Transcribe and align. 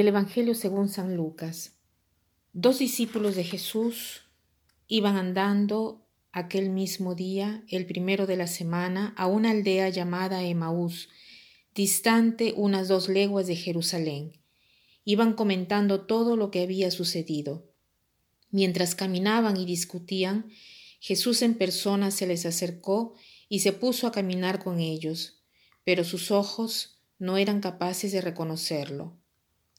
Del 0.00 0.08
Evangelio 0.08 0.54
según 0.54 0.88
San 0.88 1.14
Lucas. 1.14 1.74
Dos 2.54 2.78
discípulos 2.78 3.36
de 3.36 3.44
Jesús 3.44 4.22
iban 4.88 5.18
andando 5.18 6.06
aquel 6.32 6.70
mismo 6.70 7.14
día, 7.14 7.62
el 7.68 7.84
primero 7.84 8.26
de 8.26 8.38
la 8.38 8.46
semana, 8.46 9.12
a 9.18 9.26
una 9.26 9.50
aldea 9.50 9.90
llamada 9.90 10.42
Emaús, 10.42 11.10
distante 11.74 12.54
unas 12.56 12.88
dos 12.88 13.10
leguas 13.10 13.46
de 13.46 13.56
Jerusalén. 13.56 14.40
Iban 15.04 15.34
comentando 15.34 16.06
todo 16.06 16.34
lo 16.34 16.50
que 16.50 16.62
había 16.62 16.90
sucedido. 16.90 17.70
Mientras 18.50 18.94
caminaban 18.94 19.58
y 19.58 19.66
discutían, 19.66 20.48
Jesús 20.98 21.42
en 21.42 21.52
persona 21.52 22.10
se 22.10 22.26
les 22.26 22.46
acercó 22.46 23.12
y 23.50 23.58
se 23.58 23.74
puso 23.74 24.06
a 24.06 24.12
caminar 24.12 24.64
con 24.64 24.80
ellos, 24.80 25.42
pero 25.84 26.04
sus 26.04 26.30
ojos 26.30 27.02
no 27.18 27.36
eran 27.36 27.60
capaces 27.60 28.12
de 28.12 28.22
reconocerlo. 28.22 29.19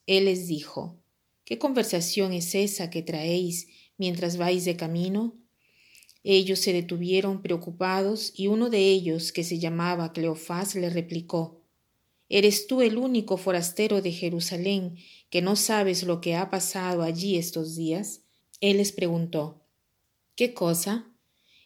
Él 0.06 0.24
les 0.26 0.46
dijo, 0.46 0.98
¿Qué 1.44 1.58
conversación 1.58 2.32
es 2.32 2.54
esa 2.54 2.90
que 2.90 3.02
traéis 3.02 3.68
mientras 3.98 4.36
vais 4.36 4.64
de 4.64 4.76
camino? 4.76 5.36
Ellos 6.24 6.60
se 6.60 6.72
detuvieron 6.72 7.42
preocupados 7.42 8.32
y 8.36 8.46
uno 8.46 8.70
de 8.70 8.78
ellos, 8.78 9.32
que 9.32 9.42
se 9.42 9.58
llamaba 9.58 10.12
Cleofás, 10.12 10.74
le 10.74 10.88
replicó, 10.88 11.62
¿Eres 12.28 12.66
tú 12.66 12.80
el 12.80 12.96
único 12.96 13.36
forastero 13.36 14.00
de 14.00 14.12
Jerusalén 14.12 14.96
que 15.28 15.42
no 15.42 15.56
sabes 15.56 16.04
lo 16.04 16.20
que 16.20 16.34
ha 16.36 16.48
pasado 16.48 17.02
allí 17.02 17.36
estos 17.36 17.76
días? 17.76 18.22
Él 18.60 18.78
les 18.78 18.92
preguntó, 18.92 19.62
¿Qué 20.36 20.54
cosa? 20.54 21.12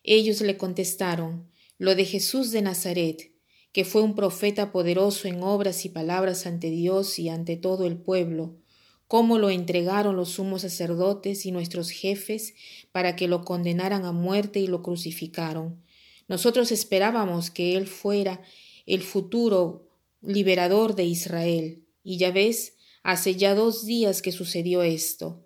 Ellos 0.02 0.40
le 0.40 0.56
contestaron, 0.56 1.48
lo 1.78 1.94
de 1.94 2.04
Jesús 2.04 2.50
de 2.50 2.62
Nazaret, 2.62 3.35
que 3.76 3.84
fue 3.84 4.00
un 4.00 4.14
profeta 4.14 4.72
poderoso 4.72 5.28
en 5.28 5.42
obras 5.42 5.84
y 5.84 5.90
palabras 5.90 6.46
ante 6.46 6.70
Dios 6.70 7.18
y 7.18 7.28
ante 7.28 7.58
todo 7.58 7.84
el 7.84 7.98
pueblo, 7.98 8.56
cómo 9.06 9.36
lo 9.36 9.50
entregaron 9.50 10.16
los 10.16 10.30
sumos 10.30 10.62
sacerdotes 10.62 11.44
y 11.44 11.52
nuestros 11.52 11.90
jefes 11.90 12.54
para 12.90 13.16
que 13.16 13.28
lo 13.28 13.44
condenaran 13.44 14.06
a 14.06 14.12
muerte 14.12 14.60
y 14.60 14.66
lo 14.66 14.82
crucificaron. 14.82 15.82
Nosotros 16.26 16.72
esperábamos 16.72 17.50
que 17.50 17.76
él 17.76 17.86
fuera 17.86 18.40
el 18.86 19.02
futuro 19.02 19.90
liberador 20.22 20.94
de 20.94 21.04
Israel, 21.04 21.82
y 22.02 22.16
ya 22.16 22.30
ves, 22.30 22.78
hace 23.02 23.34
ya 23.34 23.54
dos 23.54 23.84
días 23.84 24.22
que 24.22 24.32
sucedió 24.32 24.82
esto. 24.84 25.44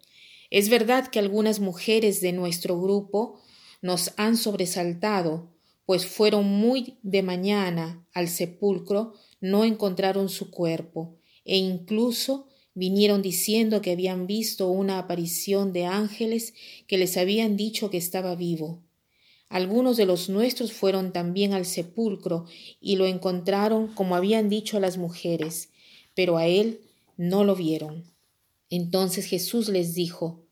Es 0.51 0.69
verdad 0.69 1.09
que 1.09 1.19
algunas 1.19 1.59
mujeres 1.59 2.21
de 2.21 2.31
nuestro 2.31 2.81
grupo 2.81 3.41
nos 3.83 4.13
han 4.17 4.37
sobresaltado, 4.37 5.51
pues 5.91 6.07
fueron 6.07 6.47
muy 6.47 6.99
de 7.03 7.25
mañana 7.25 8.07
al 8.15 8.29
sepulcro, 8.29 9.15
no 9.41 9.65
encontraron 9.65 10.29
su 10.29 10.53
cuerpo, 10.53 11.19
e 11.45 11.57
incluso 11.57 12.47
vinieron 12.75 13.23
diciendo 13.23 13.83
que 13.83 13.91
habían 13.91 14.29
visto 14.29 14.69
una 14.69 15.01
aparición 15.01 15.73
de 15.73 15.87
ángeles 15.87 16.55
que 16.87 16.97
les 16.97 17.17
habían 17.17 17.57
dicho 17.57 17.91
que 17.91 17.97
estaba 17.97 18.37
vivo. 18.37 18.85
Algunos 19.49 19.97
de 19.97 20.07
los 20.07 20.29
nuestros 20.29 20.73
fueron 20.73 21.13
también 21.13 21.55
al 21.55 21.67
sepulcro 21.67 22.45
y 22.81 22.95
lo 22.95 23.05
encontraron 23.07 23.89
como 23.89 24.15
habían 24.15 24.49
dicho 24.49 24.79
las 24.79 24.97
mujeres, 24.97 25.71
pero 26.15 26.37
a 26.37 26.47
él 26.47 26.83
no 27.17 27.43
lo 27.43 27.57
vieron. 27.57 28.05
Entonces 28.69 29.25
Jesús 29.25 29.69
les 29.69 29.93
dijo, 29.95 30.45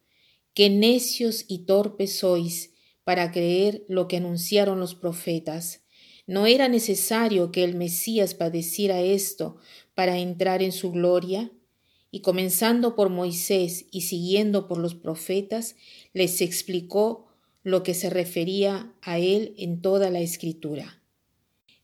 Qué 0.53 0.69
necios 0.69 1.45
y 1.47 1.59
torpes 1.59 2.19
sois, 2.19 2.73
para 3.09 3.33
creer 3.33 3.87
lo 3.89 4.07
que 4.07 4.19
anunciaron 4.19 4.81
los 4.81 4.95
profetas. 4.95 5.81
¿No 6.27 6.45
era 6.45 6.69
necesario 6.69 7.51
que 7.51 7.65
el 7.65 7.75
Mesías 7.75 8.35
padeciera 8.35 9.01
esto 9.01 9.57
para 9.95 10.19
entrar 10.19 10.63
en 10.63 10.73
su 10.73 10.93
gloria? 10.93 11.51
Y 12.11 12.21
comenzando 12.21 12.95
por 12.95 13.09
Moisés 13.09 13.87
y 13.91 14.03
siguiendo 14.03 14.69
por 14.69 14.77
los 14.77 14.95
profetas, 14.95 15.77
les 16.13 16.43
explicó 16.43 17.29
lo 17.63 17.83
que 17.83 17.95
se 17.95 18.11
refería 18.11 18.93
a 19.01 19.19
él 19.19 19.55
en 19.57 19.81
toda 19.81 20.11
la 20.11 20.21
escritura. 20.21 21.03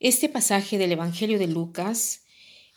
Este 0.00 0.28
pasaje 0.28 0.76
del 0.76 0.92
Evangelio 0.92 1.38
de 1.38 1.46
Lucas 1.46 2.24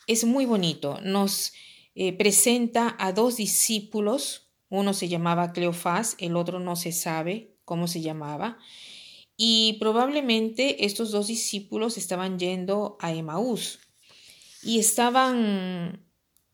es 0.06 0.24
muy 0.24 0.46
bonito. 0.46 0.98
Nos 1.02 1.52
eh, 1.94 2.14
presenta 2.14 2.96
a 2.98 3.12
dos 3.12 3.36
discípulos, 3.36 4.48
uno 4.70 4.94
se 4.94 5.08
llamaba 5.08 5.52
Cleofás, 5.52 6.16
el 6.18 6.34
otro 6.34 6.60
no 6.60 6.76
se 6.76 6.92
sabe, 6.92 7.57
cómo 7.68 7.86
se 7.86 8.00
llamaba, 8.00 8.56
y 9.36 9.76
probablemente 9.78 10.86
estos 10.86 11.10
dos 11.10 11.26
discípulos 11.26 11.98
estaban 11.98 12.38
yendo 12.38 12.96
a 12.98 13.12
Emaús 13.12 13.78
y 14.62 14.78
estaban 14.78 16.02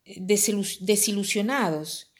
desilusionados. 0.04 2.12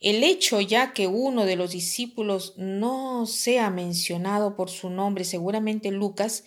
El 0.00 0.24
hecho 0.24 0.62
ya 0.62 0.94
que 0.94 1.06
uno 1.06 1.44
de 1.44 1.56
los 1.56 1.72
discípulos 1.72 2.54
no 2.56 3.26
sea 3.26 3.68
mencionado 3.68 4.56
por 4.56 4.70
su 4.70 4.88
nombre, 4.88 5.24
seguramente 5.24 5.90
Lucas, 5.90 6.44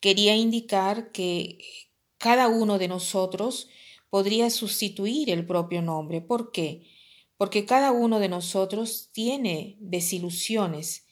quería 0.00 0.34
indicar 0.34 1.12
que 1.12 1.58
cada 2.16 2.48
uno 2.48 2.78
de 2.78 2.88
nosotros 2.88 3.68
podría 4.08 4.48
sustituir 4.48 5.28
el 5.28 5.46
propio 5.46 5.82
nombre. 5.82 6.22
¿Por 6.22 6.50
qué? 6.50 6.86
Porque 7.36 7.66
cada 7.66 7.92
uno 7.92 8.18
de 8.18 8.30
nosotros 8.30 9.10
tiene 9.12 9.76
desilusiones 9.78 11.05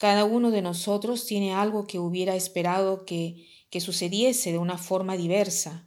cada 0.00 0.24
uno 0.24 0.50
de 0.50 0.62
nosotros 0.62 1.26
tiene 1.26 1.52
algo 1.52 1.86
que 1.86 1.98
hubiera 1.98 2.34
esperado 2.34 3.04
que, 3.04 3.46
sucediese 3.80 4.50
de 4.50 4.56
una 4.56 4.78
forma 4.78 5.14
diversa. 5.14 5.86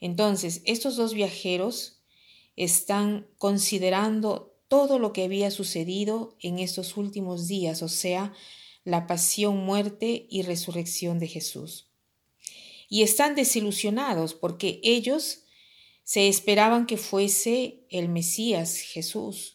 Entonces, 0.00 0.62
estos 0.64 0.96
dos 0.96 1.12
viajeros 1.12 2.00
están 2.56 3.26
considerando 3.36 4.56
todo 4.68 4.98
lo 4.98 5.12
que 5.12 5.24
había 5.24 5.50
sucedido 5.50 6.38
en 6.40 6.58
estos 6.58 6.96
últimos 6.96 7.46
días, 7.46 7.82
o 7.82 7.88
sea, 7.88 8.32
la 8.82 9.06
pasión, 9.06 9.58
muerte 9.58 10.26
y 10.30 10.40
resurrección 10.40 11.18
de 11.18 11.28
Jesús. 11.28 11.90
Y 12.88 13.02
están 13.02 13.34
desilusionados 13.34 14.32
porque 14.32 14.80
ellos 14.82 15.40
se 16.02 16.28
esperaban 16.28 16.86
que 16.86 16.96
fuese 16.96 17.84
el 17.90 18.08
Mesías 18.08 18.78
Jesús, 18.78 19.53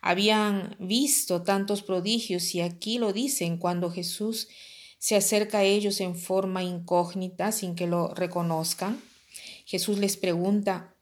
habían 0.00 0.76
visto 0.78 1.42
tantos 1.42 1.82
prodigios 1.82 2.54
y 2.54 2.60
aquí 2.60 2.98
lo 2.98 3.12
dicen 3.12 3.58
cuando 3.58 3.90
Jesús 3.90 4.48
se 4.98 5.16
acerca 5.16 5.58
a 5.58 5.64
ellos 5.64 6.00
en 6.00 6.16
forma 6.16 6.62
incógnita 6.62 7.52
sin 7.52 7.74
que 7.74 7.86
lo 7.86 8.14
reconozcan. 8.14 9.00
Jesús 9.64 9.98
les 9.98 10.16
pregunta 10.16 10.94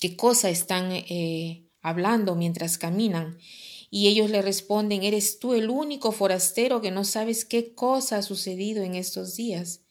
qué 0.00 0.16
cosa 0.16 0.50
están 0.50 0.92
eh, 0.92 1.64
hablando 1.80 2.34
mientras 2.34 2.78
caminan 2.78 3.38
y 3.90 4.08
ellos 4.08 4.30
le 4.30 4.40
responden, 4.40 5.02
¿eres 5.02 5.38
tú 5.38 5.52
el 5.52 5.68
único 5.68 6.12
forastero 6.12 6.80
que 6.80 6.90
no 6.90 7.04
sabes 7.04 7.44
qué 7.44 7.74
cosa 7.74 8.16
ha 8.16 8.22
sucedido 8.22 8.82
en 8.82 8.94
estos 8.94 9.36
días? 9.36 9.82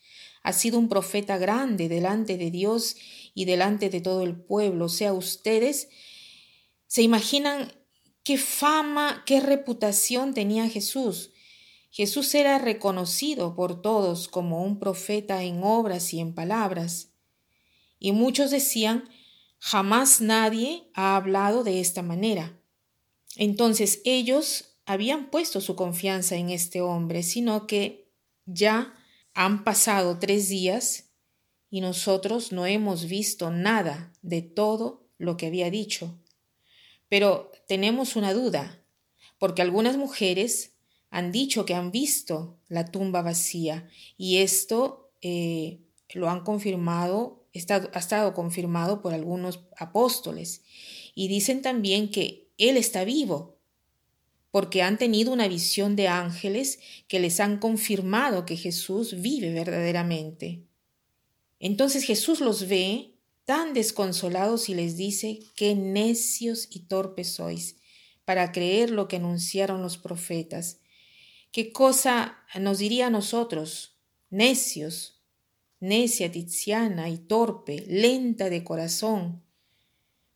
Ha 0.41 0.53
sido 0.53 0.79
un 0.79 0.89
profeta 0.89 1.37
grande 1.37 1.87
delante 1.87 2.37
de 2.37 2.49
Dios 2.49 2.95
y 3.35 3.45
delante 3.45 3.91
de 3.91 4.01
todo 4.01 4.23
el 4.23 4.35
pueblo. 4.35 4.85
O 4.85 4.89
sea, 4.89 5.13
ustedes 5.13 5.89
se 6.87 7.03
imaginan 7.03 7.71
qué 8.23 8.37
fama, 8.37 9.23
qué 9.25 9.39
reputación 9.39 10.33
tenía 10.33 10.69
Jesús. 10.69 11.31
Jesús 11.89 12.33
era 12.35 12.57
reconocido 12.57 13.55
por 13.55 13.81
todos 13.81 14.27
como 14.27 14.63
un 14.63 14.79
profeta 14.79 15.43
en 15.43 15.63
obras 15.63 16.13
y 16.13 16.19
en 16.19 16.33
palabras. 16.33 17.09
Y 17.99 18.13
muchos 18.13 18.49
decían, 18.49 19.09
jamás 19.59 20.21
nadie 20.21 20.89
ha 20.93 21.15
hablado 21.15 21.63
de 21.63 21.81
esta 21.81 22.01
manera. 22.01 22.59
Entonces 23.35 24.01
ellos 24.05 24.77
habían 24.85 25.29
puesto 25.29 25.61
su 25.61 25.75
confianza 25.75 26.35
en 26.35 26.49
este 26.49 26.81
hombre, 26.81 27.23
sino 27.23 27.67
que 27.67 28.09
ya 28.45 28.93
han 29.33 29.63
pasado 29.63 30.19
tres 30.19 30.49
días 30.49 31.11
y 31.69 31.81
nosotros 31.81 32.51
no 32.51 32.65
hemos 32.65 33.05
visto 33.05 33.51
nada 33.51 34.13
de 34.21 34.41
todo 34.41 35.07
lo 35.17 35.37
que 35.37 35.47
había 35.47 35.69
dicho. 35.69 36.20
Pero 37.11 37.51
tenemos 37.67 38.15
una 38.15 38.33
duda, 38.33 38.81
porque 39.37 39.61
algunas 39.61 39.97
mujeres 39.97 40.75
han 41.09 41.33
dicho 41.33 41.65
que 41.65 41.73
han 41.73 41.91
visto 41.91 42.57
la 42.69 42.85
tumba 42.85 43.21
vacía 43.21 43.89
y 44.17 44.37
esto 44.37 45.11
eh, 45.21 45.81
lo 46.13 46.29
han 46.29 46.45
confirmado, 46.45 47.43
ha 47.53 47.99
estado 47.99 48.33
confirmado 48.33 49.01
por 49.01 49.13
algunos 49.13 49.59
apóstoles. 49.75 50.61
Y 51.13 51.27
dicen 51.27 51.61
también 51.61 52.09
que 52.09 52.47
Él 52.57 52.77
está 52.77 53.03
vivo, 53.03 53.57
porque 54.49 54.81
han 54.81 54.97
tenido 54.97 55.33
una 55.33 55.49
visión 55.49 55.97
de 55.97 56.07
ángeles 56.07 56.79
que 57.09 57.19
les 57.19 57.41
han 57.41 57.59
confirmado 57.59 58.45
que 58.45 58.55
Jesús 58.55 59.21
vive 59.21 59.51
verdaderamente. 59.51 60.63
Entonces 61.59 62.05
Jesús 62.05 62.39
los 62.39 62.69
ve 62.69 63.15
tan 63.51 63.73
desconsolados 63.73 64.69
y 64.69 64.75
les 64.75 64.95
dice, 64.95 65.39
qué 65.57 65.75
necios 65.75 66.69
y 66.71 66.87
torpes 66.87 67.33
sois 67.33 67.75
para 68.23 68.53
creer 68.53 68.91
lo 68.91 69.09
que 69.09 69.17
anunciaron 69.17 69.81
los 69.81 69.97
profetas. 69.97 70.79
¿Qué 71.51 71.73
cosa 71.73 72.37
nos 72.57 72.77
diría 72.77 73.07
a 73.07 73.09
nosotros? 73.09 73.97
Necios, 74.29 75.21
necia, 75.81 76.31
tiziana 76.31 77.09
y 77.09 77.17
torpe, 77.17 77.83
lenta 77.89 78.49
de 78.49 78.63
corazón. 78.63 79.43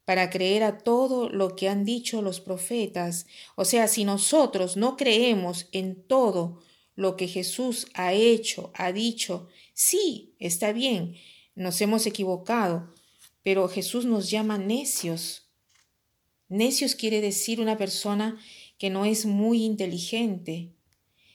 para 0.04 0.30
creer 0.30 0.64
a 0.64 0.78
todo 0.78 1.30
lo 1.30 1.56
que 1.56 1.68
han 1.68 1.84
dicho 1.84 2.22
los 2.22 2.42
profetas. 2.42 3.28
O 3.56 3.64
sea, 3.64 3.88
si 3.88 4.04
nosotros 4.04 4.76
no 4.78 4.98
creemos 4.98 5.68
en 5.72 6.04
todo 6.04 6.60
lo 6.96 7.16
que 7.16 7.28
Jesús 7.28 7.88
ha 7.94 8.12
hecho, 8.12 8.72
ha 8.76 8.92
dicho, 8.92 9.48
sí, 9.74 10.36
está 10.40 10.74
bien, 10.74 11.16
nos 11.56 11.80
hemos 11.82 12.06
equivocado, 12.06 12.94
pero 13.45 13.68
Jesús 13.68 14.06
nos 14.06 14.31
llama 14.31 14.57
necios. 14.57 15.51
Necios 16.50 16.95
quiere 16.95 17.21
decir 17.21 17.62
una 17.62 17.77
persona 17.77 18.39
que 18.80 18.89
no 18.89 19.06
es 19.06 19.27
muy 19.27 19.63
inteligente. 19.63 20.74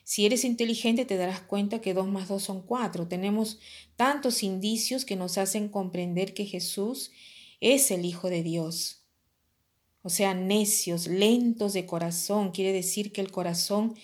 Si 0.02 0.26
eres 0.26 0.44
inteligente 0.44 1.04
te 1.04 1.16
darás 1.16 1.40
cuenta 1.40 1.80
que 1.80 1.94
dos 1.94 2.08
más 2.08 2.26
dos 2.26 2.42
son 2.42 2.62
cuatro. 2.62 3.06
Tenemos 3.06 3.60
tantos 3.94 4.42
indicios 4.42 5.04
que 5.04 5.14
nos 5.14 5.38
hacen 5.38 5.68
comprender 5.68 6.34
que 6.34 6.46
Jesús 6.46 7.12
es 7.60 7.92
el 7.92 8.04
Hijo 8.04 8.28
de 8.28 8.42
Dios. 8.42 9.04
O 10.02 10.10
sea, 10.10 10.34
necios, 10.34 11.06
lentos 11.06 11.74
de 11.74 11.86
corazón, 11.86 12.50
quiere 12.50 12.72
decir 12.72 13.12
que 13.12 13.20
el 13.20 13.30
corazón 13.30 13.94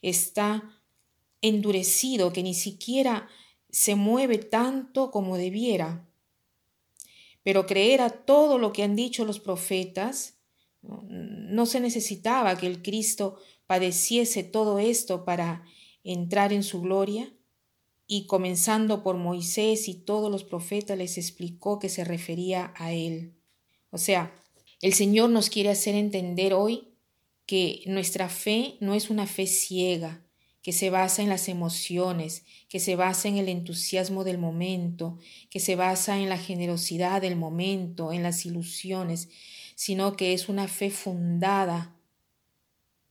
está 0.00 0.82
endurecido, 1.40 2.32
que 2.32 2.42
ni 2.42 2.54
siquiera 2.54 3.28
se 3.70 3.94
mueve 3.94 4.38
tanto 4.38 5.12
como 5.12 5.36
debiera. 5.36 6.08
Pero 7.42 7.66
creer 7.66 8.00
a 8.00 8.10
todo 8.10 8.58
lo 8.58 8.72
que 8.72 8.82
han 8.82 8.96
dicho 8.96 9.24
los 9.24 9.40
profetas, 9.40 10.38
no 10.82 11.66
se 11.66 11.80
necesitaba 11.80 12.56
que 12.56 12.66
el 12.66 12.82
Cristo 12.82 13.36
padeciese 13.66 14.42
todo 14.42 14.78
esto 14.78 15.24
para 15.24 15.64
entrar 16.04 16.52
en 16.52 16.62
su 16.62 16.80
gloria 16.80 17.32
y 18.06 18.26
comenzando 18.26 19.02
por 19.02 19.16
Moisés 19.16 19.88
y 19.88 19.94
todos 19.94 20.30
los 20.30 20.44
profetas 20.44 20.98
les 20.98 21.16
explicó 21.18 21.78
que 21.78 21.88
se 21.88 22.04
refería 22.04 22.74
a 22.76 22.92
él. 22.92 23.34
O 23.90 23.98
sea, 23.98 24.34
el 24.80 24.92
Señor 24.92 25.30
nos 25.30 25.48
quiere 25.48 25.70
hacer 25.70 25.94
entender 25.94 26.52
hoy 26.52 26.88
que 27.46 27.82
nuestra 27.86 28.28
fe 28.28 28.76
no 28.80 28.94
es 28.94 29.10
una 29.10 29.26
fe 29.26 29.46
ciega, 29.46 30.24
que 30.62 30.72
se 30.72 30.90
basa 30.90 31.22
en 31.22 31.28
las 31.28 31.48
emociones, 31.48 32.44
que 32.68 32.78
se 32.78 32.94
basa 32.96 33.28
en 33.28 33.36
el 33.36 33.48
entusiasmo 33.48 34.24
del 34.24 34.38
momento, 34.38 35.18
que 35.50 35.60
se 35.60 35.74
basa 35.74 36.18
en 36.18 36.28
la 36.28 36.38
generosidad 36.38 37.20
del 37.20 37.36
momento, 37.36 38.12
en 38.12 38.22
las 38.22 38.46
ilusiones, 38.46 39.28
sino 39.74 40.16
que 40.16 40.32
es 40.32 40.48
una 40.48 40.68
fe 40.68 40.90
fundada 40.90 41.96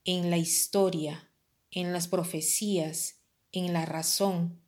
en 0.05 0.29
la 0.29 0.37
historia, 0.37 1.29
en 1.69 1.91
las 1.91 2.07
profecías, 2.07 3.19
en 3.51 3.73
la 3.73 3.85
razón. 3.85 4.61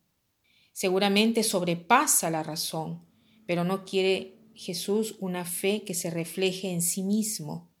Seguramente 0.72 1.42
sobrepasa 1.42 2.30
la 2.30 2.42
razón, 2.42 3.04
pero 3.46 3.64
no 3.64 3.84
quiere 3.84 4.38
Jesús 4.54 5.16
una 5.20 5.44
fe 5.44 5.82
que 5.84 5.94
se 5.94 6.10
refleje 6.10 6.70
en 6.70 6.82
sí 6.82 7.02
mismo, 7.02 7.73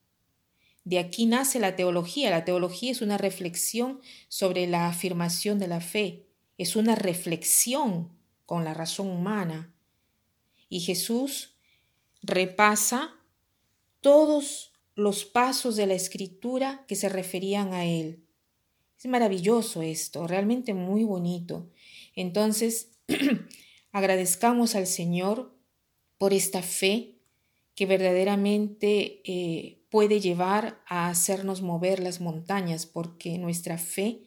de 0.84 0.98
aquí 0.98 1.26
nace 1.26 1.58
la 1.58 1.76
teología. 1.76 2.30
La 2.30 2.44
teología 2.44 2.92
es 2.92 3.00
una 3.00 3.18
reflexión 3.18 4.00
sobre 4.28 4.66
la 4.66 4.88
afirmación 4.88 5.58
de 5.58 5.68
la 5.68 5.80
fe, 5.80 6.26
es 6.58 6.76
una 6.76 6.94
reflexión 6.94 8.10
con 8.46 8.64
la 8.64 8.74
razón 8.74 9.08
humana. 9.08 9.74
Y 10.68 10.80
Jesús 10.80 11.56
repasa 12.22 13.14
todos 14.00 14.72
los 14.94 15.24
pasos 15.24 15.76
de 15.76 15.86
la 15.86 15.94
escritura 15.94 16.84
que 16.86 16.96
se 16.96 17.08
referían 17.08 17.72
a 17.72 17.86
Él. 17.86 18.24
Es 18.98 19.06
maravilloso 19.06 19.82
esto, 19.82 20.26
realmente 20.26 20.74
muy 20.74 21.04
bonito. 21.04 21.70
Entonces, 22.14 22.90
agradezcamos 23.92 24.74
al 24.74 24.86
Señor 24.86 25.54
por 26.18 26.32
esta 26.32 26.62
fe 26.62 27.18
que 27.74 27.86
verdaderamente 27.86 29.20
eh, 29.24 29.83
puede 29.94 30.18
llevar 30.18 30.82
a 30.88 31.08
hacernos 31.08 31.62
mover 31.62 32.00
las 32.00 32.20
montañas, 32.20 32.84
porque 32.84 33.38
nuestra 33.38 33.78
fe 33.78 34.22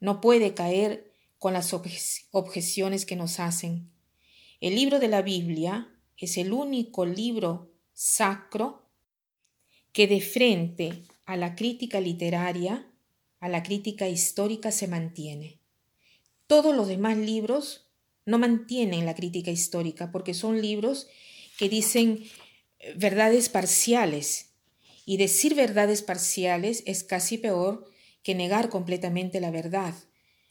no 0.00 0.20
puede 0.20 0.52
caer 0.52 1.14
con 1.38 1.54
las 1.54 1.72
objeciones 1.72 3.06
que 3.06 3.16
nos 3.16 3.40
hacen. 3.40 3.90
El 4.60 4.74
libro 4.74 4.98
de 4.98 5.08
la 5.08 5.22
Biblia 5.22 5.98
es 6.18 6.36
el 6.36 6.52
único 6.52 7.06
libro 7.06 7.72
sacro 7.94 8.90
que 9.92 10.06
de 10.06 10.20
frente 10.20 11.04
a 11.24 11.38
la 11.38 11.54
crítica 11.54 11.98
literaria, 11.98 12.86
a 13.40 13.48
la 13.48 13.62
crítica 13.62 14.10
histórica 14.10 14.70
se 14.72 14.88
mantiene. 14.88 15.58
Todos 16.46 16.76
los 16.76 16.86
demás 16.86 17.16
libros 17.16 17.88
no 18.26 18.36
mantienen 18.36 19.06
la 19.06 19.14
crítica 19.14 19.50
histórica 19.50 20.12
porque 20.12 20.34
son 20.34 20.60
libros 20.60 21.06
que 21.56 21.70
dicen 21.70 22.24
verdades 22.96 23.48
parciales 23.48 24.45
y 25.06 25.16
decir 25.16 25.54
verdades 25.54 26.02
parciales 26.02 26.82
es 26.84 27.04
casi 27.04 27.38
peor 27.38 27.88
que 28.22 28.34
negar 28.34 28.68
completamente 28.68 29.40
la 29.40 29.50
verdad. 29.50 29.94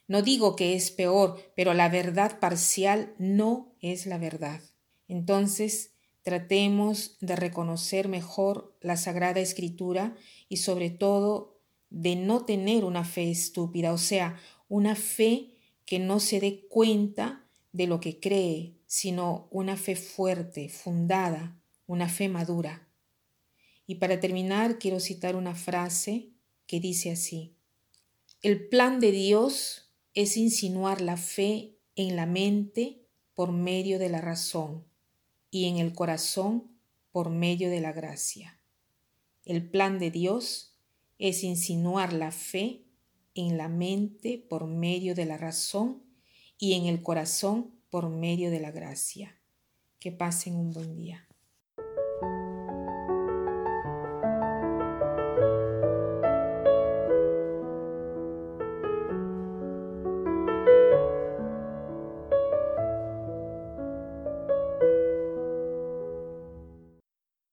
No 0.08 0.22
digo 0.22 0.56
que 0.56 0.74
es 0.74 0.90
peor, 0.90 1.52
pero 1.54 1.74
la 1.74 1.88
verdad 1.88 2.40
parcial 2.40 3.14
no 3.18 3.76
es 3.80 4.06
la 4.06 4.18
verdad. 4.18 4.60
Entonces, 5.08 5.92
tratemos 6.22 7.18
de 7.20 7.36
reconocer 7.36 8.08
mejor 8.08 8.76
la 8.80 8.96
Sagrada 8.96 9.40
Escritura 9.40 10.16
y 10.48 10.56
sobre 10.56 10.90
todo 10.90 11.60
de 11.90 12.16
no 12.16 12.44
tener 12.44 12.84
una 12.84 13.04
fe 13.04 13.30
estúpida, 13.30 13.92
o 13.92 13.98
sea, 13.98 14.40
una 14.68 14.96
fe 14.96 15.52
que 15.84 15.98
no 15.98 16.18
se 16.18 16.40
dé 16.40 16.66
cuenta 16.68 17.46
de 17.72 17.86
lo 17.86 18.00
que 18.00 18.18
cree, 18.18 18.74
sino 18.86 19.48
una 19.50 19.76
fe 19.76 19.96
fuerte, 19.96 20.68
fundada, 20.68 21.60
una 21.86 22.08
fe 22.08 22.28
madura. 22.28 22.85
Y 23.86 23.96
para 23.96 24.20
terminar, 24.20 24.78
quiero 24.78 25.00
citar 25.00 25.36
una 25.36 25.54
frase 25.54 26.32
que 26.66 26.80
dice 26.80 27.12
así, 27.12 27.56
el 28.42 28.68
plan 28.68 29.00
de 29.00 29.12
Dios 29.12 29.92
es 30.14 30.36
insinuar 30.36 31.00
la 31.00 31.16
fe 31.16 31.78
en 31.94 32.16
la 32.16 32.26
mente 32.26 33.06
por 33.34 33.52
medio 33.52 33.98
de 33.98 34.08
la 34.08 34.20
razón 34.20 34.84
y 35.50 35.66
en 35.66 35.78
el 35.78 35.94
corazón 35.94 36.70
por 37.12 37.30
medio 37.30 37.70
de 37.70 37.80
la 37.80 37.92
gracia. 37.92 38.60
El 39.44 39.70
plan 39.70 39.98
de 39.98 40.10
Dios 40.10 40.76
es 41.18 41.44
insinuar 41.44 42.12
la 42.12 42.32
fe 42.32 42.84
en 43.34 43.56
la 43.56 43.68
mente 43.68 44.38
por 44.38 44.66
medio 44.66 45.14
de 45.14 45.26
la 45.26 45.36
razón 45.36 46.02
y 46.58 46.74
en 46.74 46.86
el 46.86 47.02
corazón 47.02 47.74
por 47.90 48.08
medio 48.08 48.50
de 48.50 48.60
la 48.60 48.70
gracia. 48.70 49.38
Que 49.98 50.12
pasen 50.12 50.56
un 50.56 50.72
buen 50.72 50.96
día. 50.96 51.26